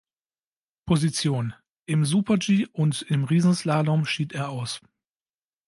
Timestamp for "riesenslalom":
3.23-4.05